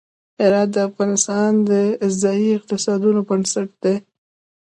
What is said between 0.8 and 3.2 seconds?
افغانستان د ځایي اقتصادونو